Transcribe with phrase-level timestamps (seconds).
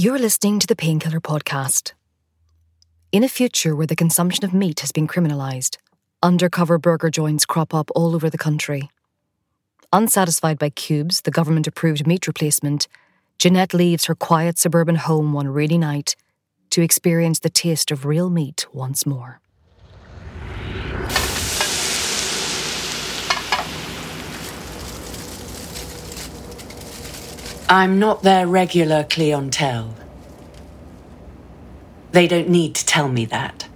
[0.00, 1.90] You're listening to the Painkiller Podcast.
[3.10, 5.76] In a future where the consumption of meat has been criminalised,
[6.22, 8.90] undercover burger joints crop up all over the country.
[9.92, 12.86] Unsatisfied by Cube's, the government approved meat replacement,
[13.38, 16.14] Jeanette leaves her quiet suburban home one rainy night
[16.70, 19.40] to experience the taste of real meat once more.
[27.70, 29.94] I'm not their regular clientele.
[32.12, 33.68] They don't need to tell me that.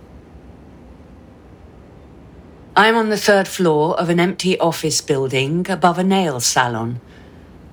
[2.74, 7.02] I'm on the third floor of an empty office building above a nail salon.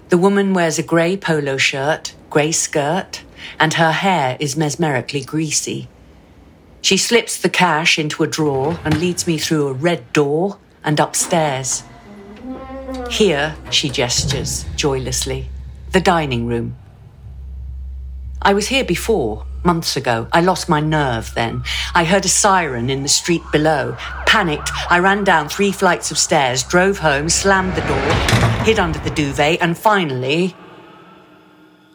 [0.10, 3.24] The woman wears a grey polo shirt, grey skirt,
[3.58, 5.88] and her hair is mesmerically greasy.
[6.82, 11.00] She slips the cash into a drawer and leads me through a red door and
[11.00, 11.84] upstairs.
[13.10, 15.48] Here, she gestures joylessly
[15.92, 16.76] the dining room.
[18.42, 20.28] I was here before, months ago.
[20.32, 21.64] I lost my nerve then.
[21.94, 23.96] I heard a siren in the street below.
[24.26, 29.00] Panicked, I ran down three flights of stairs, drove home, slammed the door, hid under
[29.00, 30.56] the duvet, and finally,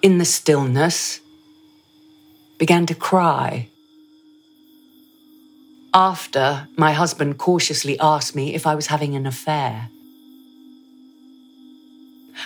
[0.03, 1.21] in the stillness,
[2.59, 3.69] began to cry.
[5.95, 9.89] After, my husband cautiously asked me if I was having an affair.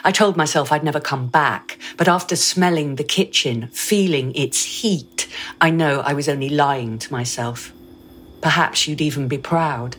[0.04, 5.28] I told myself I'd never come back, but after smelling the kitchen, feeling its heat,
[5.60, 7.72] I know I was only lying to myself.
[8.40, 9.96] Perhaps you'd even be proud.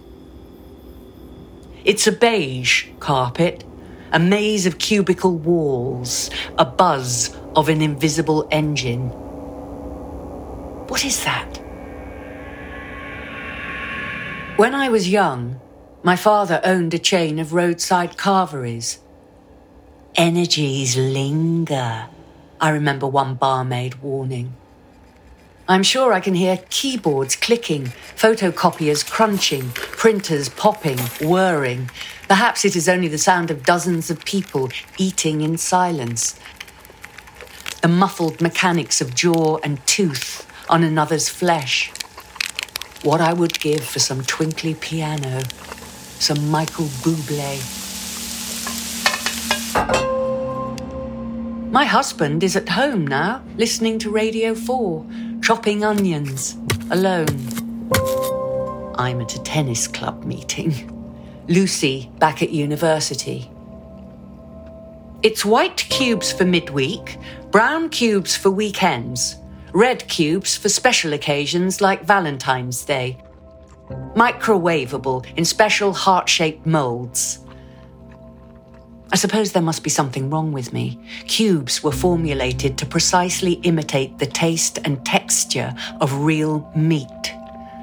[1.83, 3.63] It's a beige carpet,
[4.11, 9.09] a maze of cubicle walls, a buzz of an invisible engine.
[10.87, 11.57] What is that?
[14.57, 15.59] When I was young,
[16.03, 18.99] my father owned a chain of roadside carveries
[20.19, 22.07] Energies linger,
[22.59, 24.53] I remember one barmaid warning.
[25.65, 31.89] I'm sure I can hear keyboards clicking, photocopiers crunching, printers popping, whirring.
[32.27, 36.37] Perhaps it is only the sound of dozens of people eating in silence.
[37.81, 41.93] The muffled mechanics of jaw and tooth on another's flesh.
[43.03, 45.43] What I would give for some twinkly piano,
[46.19, 47.78] some Michael Bublé.
[51.71, 55.05] My husband is at home now, listening to Radio 4,
[55.43, 56.57] chopping onions,
[56.89, 57.27] alone.
[58.95, 60.73] I'm at a tennis club meeting.
[61.47, 63.51] Lucy back at university.
[65.21, 67.19] It's white cubes for midweek,
[67.51, 69.35] brown cubes for weekends,
[69.71, 73.15] red cubes for special occasions like Valentine's Day.
[74.15, 77.45] Microwavable in special heart shaped molds.
[79.11, 80.99] I suppose there must be something wrong with me.
[81.25, 87.33] Cubes were formulated to precisely imitate the taste and texture of real meat.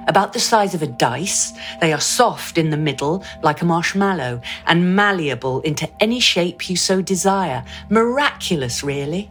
[0.07, 4.41] About the size of a dice, they are soft in the middle, like a marshmallow,
[4.67, 7.65] and malleable into any shape you so desire.
[7.91, 9.29] Miraculous, really.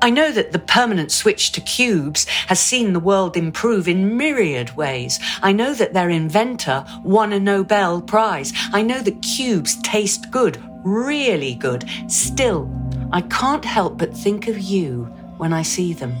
[0.00, 4.76] I know that the permanent switch to cubes has seen the world improve in myriad
[4.76, 5.20] ways.
[5.42, 8.52] I know that their inventor won a Nobel Prize.
[8.72, 11.84] I know that cubes taste good, really good.
[12.08, 12.70] Still,
[13.12, 15.04] I can't help but think of you
[15.36, 16.14] when I see them.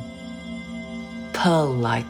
[1.32, 2.06] Pearl like,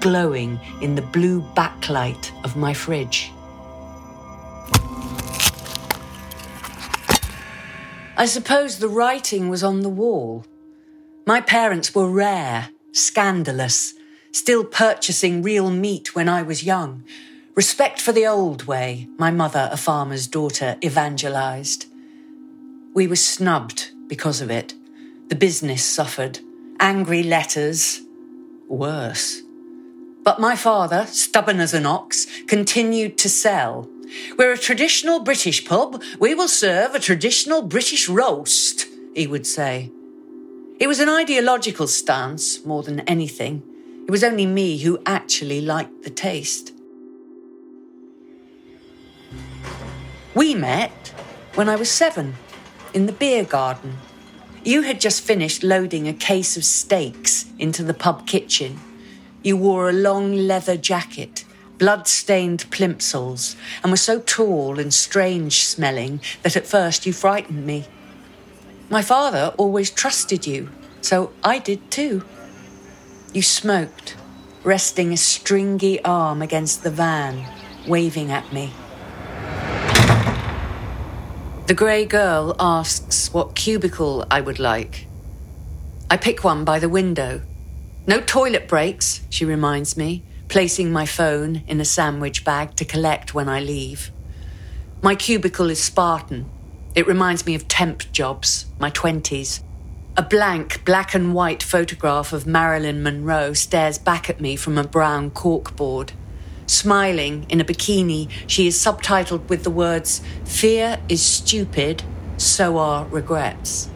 [0.00, 3.32] glowing in the blue backlight of my fridge.
[8.16, 10.44] I suppose the writing was on the wall.
[11.26, 13.94] My parents were rare, scandalous,
[14.32, 17.04] still purchasing real meat when I was young,
[17.56, 21.86] Respect for the old way, my mother, a farmer's daughter, evangelized.
[22.94, 24.74] We were snubbed because of it.
[25.28, 26.38] The business suffered.
[26.78, 28.02] Angry letters.
[28.68, 29.42] Worse.
[30.22, 33.88] But my father, stubborn as an ox, continued to sell.
[34.38, 36.02] We're a traditional British pub.
[36.18, 39.90] We will serve a traditional British roast, he would say.
[40.78, 43.62] It was an ideological stance more than anything.
[44.06, 46.72] It was only me who actually liked the taste.
[50.32, 51.12] We met
[51.54, 52.36] when I was seven
[52.94, 53.98] in the beer garden.
[54.62, 58.78] You had just finished loading a case of steaks into the pub kitchen.
[59.42, 61.44] You wore a long leather jacket,
[61.78, 67.66] blood stained plimsolls, and were so tall and strange smelling that at first you frightened
[67.66, 67.86] me.
[68.88, 72.24] My father always trusted you, so I did too.
[73.32, 74.16] You smoked,
[74.62, 77.48] resting a stringy arm against the van,
[77.88, 78.72] waving at me.
[81.70, 85.06] The grey girl asks what cubicle I would like.
[86.10, 87.42] I pick one by the window.
[88.08, 93.34] No toilet breaks, she reminds me, placing my phone in a sandwich bag to collect
[93.34, 94.10] when I leave.
[95.00, 96.50] My cubicle is Spartan.
[96.96, 99.62] It reminds me of temp jobs, my 20s.
[100.16, 104.82] A blank black and white photograph of Marilyn Monroe stares back at me from a
[104.82, 106.10] brown corkboard.
[106.70, 112.04] Smiling in a bikini, she is subtitled with the words, Fear is stupid,
[112.36, 113.90] so are regrets.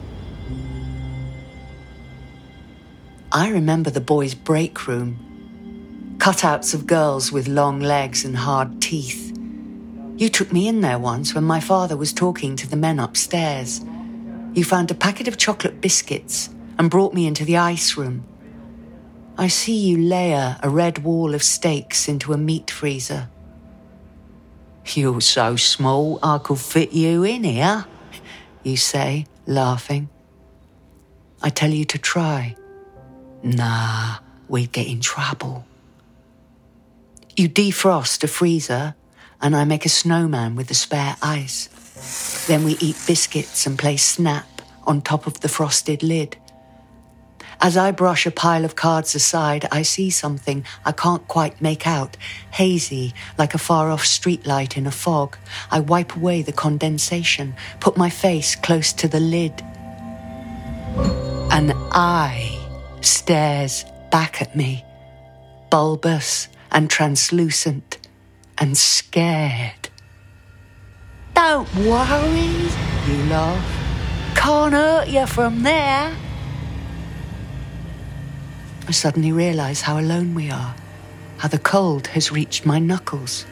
[3.31, 6.17] I remember the boys' break room.
[6.19, 9.38] Cutouts of girls with long legs and hard teeth.
[10.17, 13.82] You took me in there once when my father was talking to the men upstairs.
[14.53, 18.25] You found a packet of chocolate biscuits and brought me into the ice room.
[19.37, 23.29] I see you layer a red wall of steaks into a meat freezer.
[24.95, 27.85] You're so small I could fit you in here,
[28.63, 30.09] you say, laughing.
[31.43, 32.55] I tell you to try.
[33.43, 35.67] Nah, we'd get in trouble.
[37.37, 38.95] You defrost a freezer,
[39.43, 41.69] and I make a snowman with the spare ice.
[42.47, 46.37] Then we eat biscuits and play snap on top of the frosted lid.
[47.61, 51.87] As I brush a pile of cards aside, I see something I can't quite make
[51.87, 52.17] out,
[52.51, 55.37] hazy, like a far off streetlight in a fog.
[55.71, 59.62] I wipe away the condensation, put my face close to the lid.
[61.51, 62.59] An eye
[63.01, 64.85] stares back at me,
[65.71, 67.99] bulbous and translucent
[68.59, 69.89] and scared.
[71.35, 72.69] Don't worry,
[73.09, 73.81] you laugh.
[74.37, 76.15] Can't hurt you from there.
[78.87, 80.75] I suddenly realize how alone we are,
[81.39, 83.47] how the cold has reached my knuckles.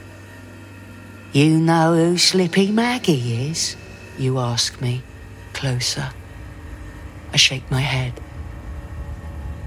[1.32, 3.76] You know who Slippy Maggie is?
[4.18, 5.02] You ask me,
[5.54, 6.10] closer.
[7.32, 8.12] I shake my head.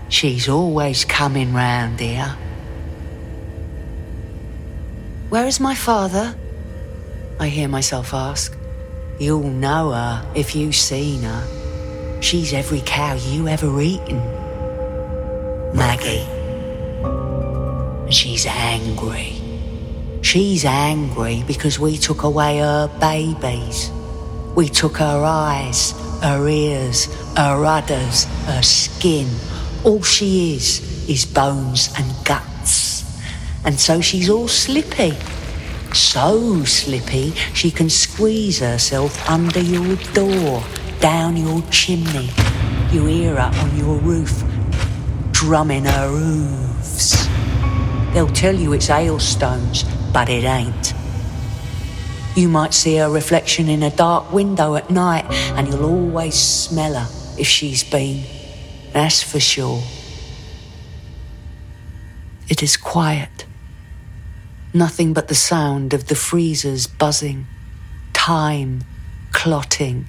[0.10, 2.36] She's always coming round here.
[5.30, 6.36] Where is my father?
[7.40, 8.56] I hear myself ask.
[9.20, 12.22] You'll know her if you've seen her.
[12.22, 14.45] She's every cow you ever eaten.
[15.76, 16.26] Maggie.
[18.10, 19.42] She's angry.
[20.22, 23.92] She's angry because we took away her babies.
[24.56, 25.92] We took her eyes,
[26.22, 29.28] her ears, her udders, her skin.
[29.84, 33.04] All she is is bones and guts.
[33.66, 35.14] And so she's all slippy.
[35.94, 40.64] So slippy she can squeeze herself under your door,
[41.02, 42.30] down your chimney.
[42.92, 44.44] You hear her on your roof
[45.46, 47.28] drumming her hooves.
[48.16, 50.96] They'll tell you it's hailstones, but it ain't.
[52.36, 55.26] You might see her reflection in a dark window at night,
[55.56, 57.08] and you'll always smell her
[57.40, 58.24] if she's been.
[58.92, 59.84] That's for sure.
[62.50, 63.46] It is quiet.
[64.74, 67.46] Nothing but the sound of the freezers buzzing,
[68.14, 68.84] time
[69.32, 70.08] clotting.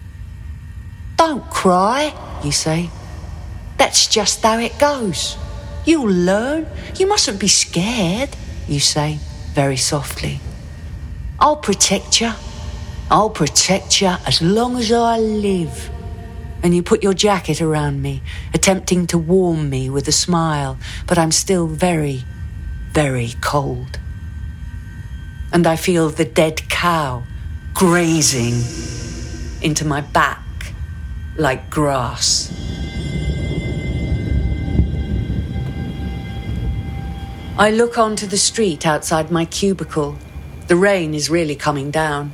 [1.17, 2.89] Don't cry, you say.
[3.87, 5.37] That's just how it goes.
[5.85, 6.67] You'll learn.
[6.97, 8.31] You mustn't be scared,
[8.67, 9.21] you say
[9.55, 10.41] very softly.
[11.39, 12.33] I'll protect you.
[13.13, 15.89] I'll protect you as long as I live.
[16.65, 18.23] And you put your jacket around me,
[18.53, 22.25] attempting to warm me with a smile, but I'm still very,
[22.91, 24.01] very cold.
[25.53, 27.23] And I feel the dead cow
[27.73, 28.57] grazing
[29.63, 30.43] into my back
[31.37, 32.51] like grass.
[37.59, 40.19] I look onto the street outside my cubicle.
[40.67, 42.33] The rain is really coming down.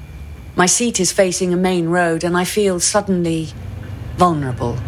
[0.56, 3.50] My seat is facing a main road, and I feel suddenly
[4.16, 4.78] vulnerable.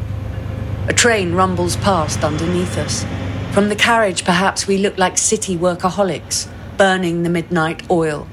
[0.88, 3.04] A train rumbles past underneath us.
[3.52, 8.26] From the carriage, perhaps we look like city workaholics, burning the midnight oil.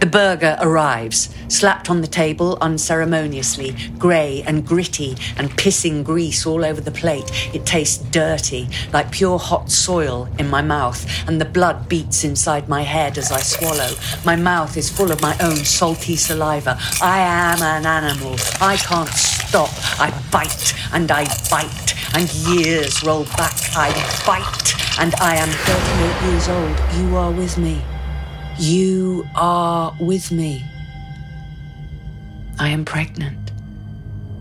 [0.00, 6.64] The burger arrives, slapped on the table unceremoniously, grey and gritty and pissing grease all
[6.64, 7.30] over the plate.
[7.54, 12.68] It tastes dirty, like pure hot soil in my mouth, and the blood beats inside
[12.68, 13.90] my head as I swallow.
[14.24, 16.78] My mouth is full of my own salty saliva.
[17.00, 18.36] I am an animal.
[18.60, 19.70] I can't stop.
[19.98, 23.54] I bite and I bite, and years roll back.
[23.74, 23.90] I
[24.26, 26.76] bite, and I am 38 years old.
[27.00, 27.80] You are with me.
[28.58, 30.64] You are with me.
[32.56, 33.50] I am pregnant.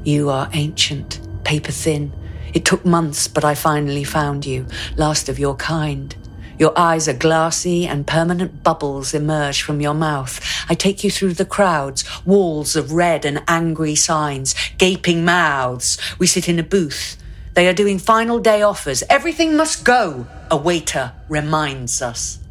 [0.04, 2.14] You are ancient, paper thin.
[2.54, 4.68] It took months, but I finally found you,
[4.98, 6.16] last of your kind.
[6.60, 10.40] Your eyes are glassy and permanent bubbles emerge from your mouth.
[10.70, 15.98] I take you through the crowds, walls of red and angry signs, gaping mouths.
[16.20, 17.18] We sit in a booth.
[17.56, 19.04] They are doing final day offers.
[19.10, 22.43] Everything must go, a waiter reminds us.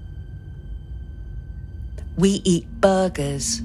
[2.16, 3.58] We eat burgers,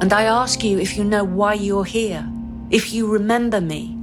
[0.00, 2.26] and I ask you if you know why you're here,
[2.70, 3.96] if you remember me.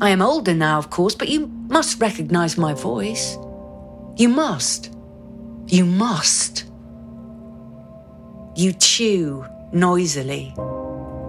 [0.00, 3.38] I am older now, of course, but you must recognize my voice.
[4.16, 4.94] You must.
[5.66, 6.64] You must.
[8.54, 10.54] You chew noisily.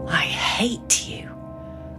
[0.07, 1.29] I hate you.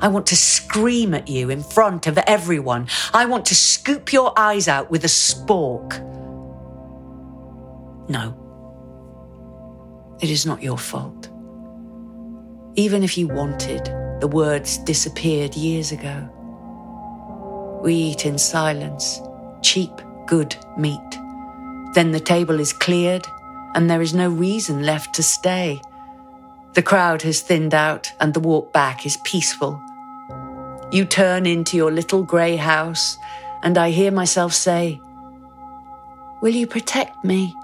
[0.00, 2.88] I want to scream at you in front of everyone.
[3.12, 5.98] I want to scoop your eyes out with a spork.
[8.08, 8.47] No.
[10.20, 11.28] It is not your fault.
[12.74, 13.84] Even if you wanted,
[14.20, 16.28] the words disappeared years ago.
[17.82, 19.20] We eat in silence,
[19.62, 19.92] cheap,
[20.26, 21.18] good meat.
[21.94, 23.26] Then the table is cleared,
[23.74, 25.80] and there is no reason left to stay.
[26.74, 29.80] The crowd has thinned out, and the walk back is peaceful.
[30.90, 33.18] You turn into your little grey house,
[33.62, 35.00] and I hear myself say,
[36.40, 37.54] Will you protect me?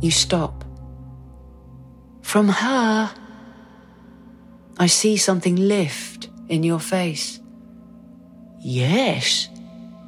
[0.00, 0.64] You stop.
[2.24, 3.14] From her,
[4.76, 7.38] I see something lift in your face.
[8.58, 9.48] Yes,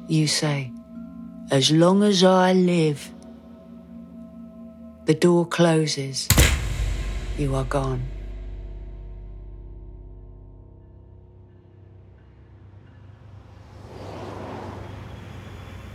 [0.09, 0.73] you say,
[1.51, 3.09] as long as I live.
[5.05, 6.27] The door closes.
[7.37, 8.03] You are gone.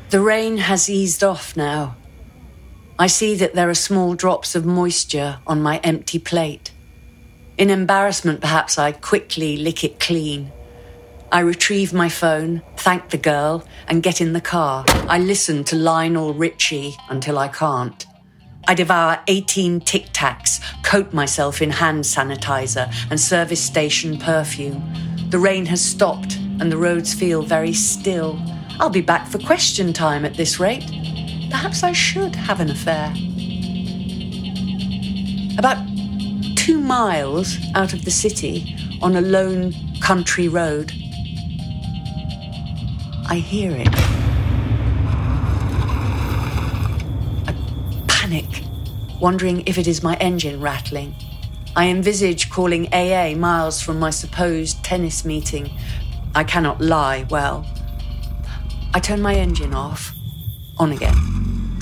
[0.09, 1.97] The rain has eased off now.
[2.99, 6.71] I see that there are small drops of moisture on my empty plate.
[7.57, 10.53] In embarrassment, perhaps I quickly lick it clean.
[11.31, 14.85] I retrieve my phone, thank the girl, and get in the car.
[15.09, 18.07] I listen to Lionel Richie until I can't.
[18.69, 24.83] I devour 18 Tic Tacs, coat myself in hand sanitizer and service station perfume.
[25.31, 28.39] The rain has stopped and the roads feel very still.
[28.79, 30.85] I'll be back for question time at this rate.
[31.53, 33.15] Perhaps I should have an affair.
[35.59, 35.79] About
[36.57, 40.93] two miles out of the city, on a lone country road,
[43.29, 43.89] I hear it.
[47.49, 47.55] I
[48.09, 48.47] panic,
[49.21, 51.15] wondering if it is my engine rattling.
[51.77, 55.71] I envisage calling AA miles from my supposed tennis meeting.
[56.35, 57.67] I cannot lie well.
[58.95, 60.13] I turn my engine off,
[60.79, 61.17] on again,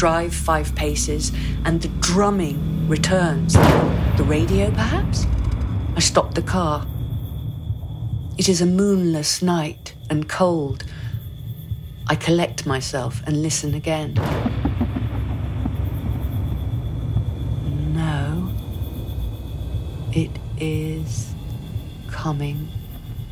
[0.00, 1.30] drive five paces,
[1.66, 3.52] and the drumming returns.
[4.16, 5.26] The radio, perhaps?
[5.94, 6.86] I stop the car.
[8.38, 10.84] It is a moonless night and cold.
[12.06, 14.14] I collect myself and listen again.
[17.92, 18.50] No,
[20.12, 21.34] it is
[22.08, 22.70] coming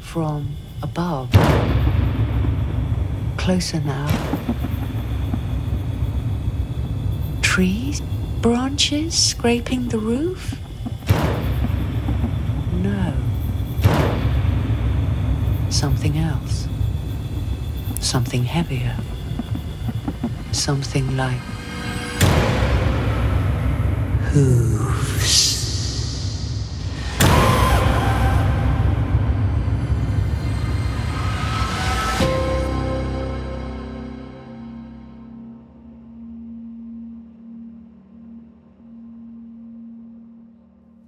[0.00, 1.30] from above.
[3.38, 4.67] Closer now.
[7.58, 8.00] Trees,
[8.40, 10.56] branches scraping the roof?
[12.70, 13.12] No.
[15.68, 16.68] Something else
[18.00, 18.96] something heavier,
[20.52, 21.40] something like
[24.30, 24.97] hooves.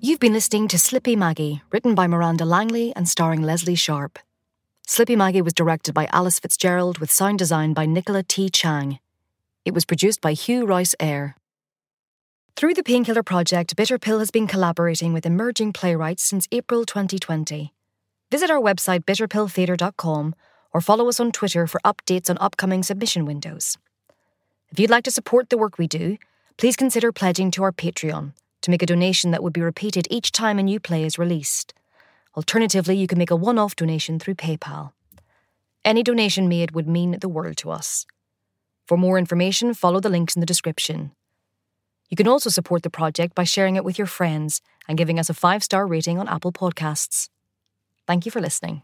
[0.03, 4.19] You've been listening to Slippy Maggie, written by Miranda Langley and starring Lesley Sharp.
[4.87, 8.49] Slippy Maggie was directed by Alice Fitzgerald with sound design by Nicola T.
[8.49, 8.99] Chang.
[9.67, 11.37] It was produced by Hew Rous-Eyre.
[12.57, 17.75] Through the Painkiller Project, Bitter Pill has been collaborating with emerging playwrights since April 2020.
[18.31, 20.35] Visit our website bitterpilltheatre.com
[20.73, 23.77] or follow us on Twitter for updates on upcoming submission windows.
[24.71, 26.17] If you'd like to support the work we do,
[26.57, 30.33] please consider pledging to our Patreon to make a donation that would be repeated each
[30.33, 31.75] time a new play is released.
[32.37, 34.93] Alternatively, you can make a one off donation through PayPal.
[35.85, 38.07] Any donation made would mean the world to us.
[38.87, 41.13] For more information, follow the links in the description.
[42.09, 45.31] You can also support the project by sharing it with your friends and giving us
[45.31, 47.29] a five star rating on Apple Podcasts.
[48.07, 48.83] Thank you for listening.